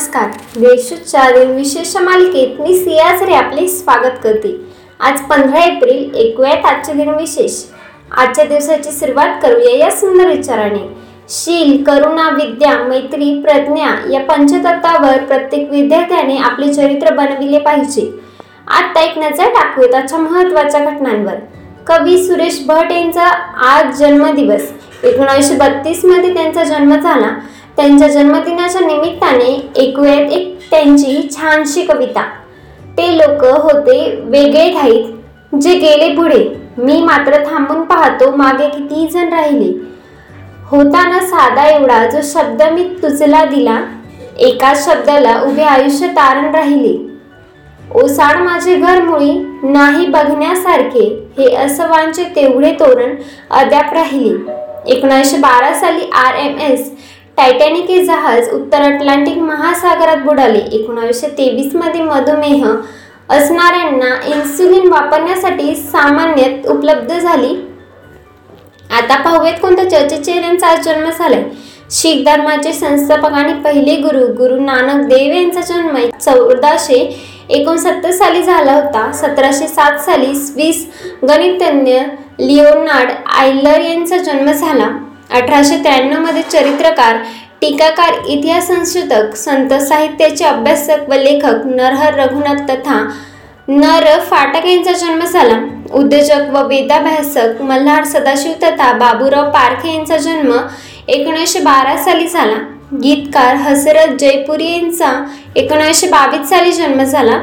[0.00, 0.28] नमस्कार.
[0.56, 4.60] देशूच्यातील विशेष मालिकेत मी सियाजरे आपले स्वागत करते.
[5.00, 7.52] आज पंधरा एप्रिल ऐकूयात आजचे दिन विशेष.
[8.16, 10.96] आजच्या दिवसाची सुरुवात करूया या सुंदर विचाराने.
[11.28, 18.10] शील करुणा विद्या मैत्री प्रज्ञा या पंचतत्वावर प्रत्येक विद्यार्थ्याने आपले चरित्र बनविले पाहिजे.
[18.68, 21.34] आत्ता एक नजर टाकूयात आजच्या महत्त्वाच्या घटनांवर.
[21.86, 23.26] कवी सुरेश भट यांचा
[23.68, 24.72] आज जन्मदिवस.
[25.04, 27.40] एकोणीसशे बत्तीसमध्ये त्यांचा जन्म झाला.
[27.76, 32.22] त्यांच्या जन्मदिनाच्या निमित्ताने ऐकूयात एक त्यांची छानशी कविता.
[32.98, 36.44] ते लोक होते वेगळे घाईत जे गेले पुढे.
[36.78, 39.72] मी मात्र थांबून पाहतो मागे किती जण राहिले.
[40.70, 43.80] होता ना साधा एवढा जो शब्द मी तुझला दिला
[44.38, 46.96] एकाच शब्दाला उभे आयुष्य तारण राहिले.
[47.94, 49.32] ओसाड माझे घर मुळी
[49.62, 51.04] नाही बघण्यासारखे
[51.38, 53.14] हे असवांचे तेवढे तोरण
[53.50, 54.34] अद्याप राहिले.
[54.86, 56.90] एकोणीसशे बारा साली आर एम एस
[57.36, 60.58] टायटॅनिक हे जहाज उत्तर अटलांटिक महासागरात बुडाले.
[60.72, 62.66] एकोणावीसशे तेवीसमध्ये मधुमेह
[63.28, 67.54] असणाऱ्यांना इन्सुलिन वापरण्यासाठी सामान्यतः उपलब्ध झाली.
[68.90, 71.42] आता पाहूयात कोणत्या चर्चेचे यांचा जन्म झालाय.
[71.90, 76.98] शीख धर्माचे संस्थापक आणि पहिले गुरु गुरु नानक देव यांचा जन्म चौदाशे
[77.48, 79.10] एकोणसत्तर साली झाला होता.
[79.12, 80.86] सतराशे सात साली स्विस
[81.28, 81.98] गणितज्ञ
[82.40, 84.88] लिओनार्ड आयलर यांचा जन्म झाला.
[85.30, 87.16] अठराशे त्र्याण्णवमध्ये चरित्रकार
[87.60, 93.02] टीकाकार इतिहास संशोधक संत साहित्याचे अभ्यासक व लेखक नरहर रघुनाथ तथा
[93.68, 95.58] नर फाटक यांचा जन्म झाला
[95.94, 100.52] उद्योजक व वेदाभ्यासक मल्हार सदाशिव तथा बाबूराव पारखे यांचा जन्म
[101.08, 102.56] एकोणीसशे बारा साली झाला.
[103.02, 105.12] गीतकार हसरत जयपुरी यांचा
[105.56, 107.40] एकोणीसशे बावीस साली जन्म झाला.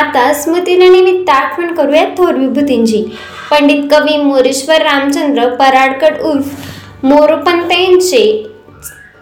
[0.00, 3.04] आता स्मृतीनिमित्त आठवण करूया थोर विभूतींची.
[3.50, 6.69] पंडित कवी मोरेश्वर रामचंद्र पराडकट उर्फ
[7.02, 8.22] मोरपंत यांचे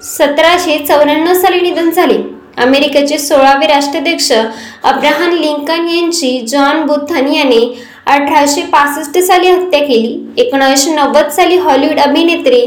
[0.05, 2.17] सतराशे चौऱ्याण्णव साली निधन झाले.
[2.63, 7.61] अमेरिकेचे सोळावे राष्ट्राध्यक्ष अब्राहम लिंकन यांची जॉन बुथन याने
[8.07, 10.17] अठराशे पासष्ट साली हत्या केली.
[10.37, 12.65] एकोणीसशे नव्वद साली हॉलिवूड अभिनेत्री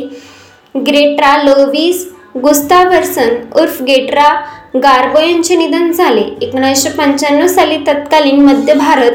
[0.88, 2.06] ग्रेट्रा लोविस
[2.42, 4.30] गुस्तावर्सन उर्फ गेट्रा
[4.76, 6.24] गार्बो यांचे निधन झाले.
[6.42, 9.12] एकोणीसशे पंच्याण्णव साली तत्कालीन मध्य भारत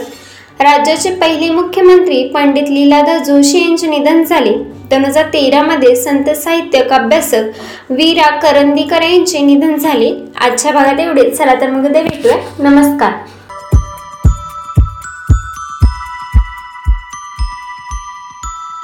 [0.61, 4.53] राज्याचे पहिले मुख्यमंत्री पंडित लीलाधर जोशी यांचे निधन झाले.
[4.91, 10.11] दोन हजार तेरामध्ये संत साहित्यक अभ्यासक वीरा करंदीकर यांचे निधन झाले.
[10.41, 11.37] आजच्या भागात एवढेच.
[11.39, 12.37] चला तर मग उद्या भेटूया.
[12.59, 13.13] नमस्कार.